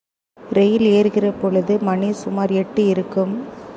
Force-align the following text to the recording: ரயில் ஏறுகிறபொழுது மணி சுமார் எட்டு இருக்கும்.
ரயில் 0.39 0.85
ஏறுகிறபொழுது 0.91 1.81
மணி 1.81 2.09
சுமார் 2.13 2.51
எட்டு 2.51 2.85
இருக்கும். 2.85 3.33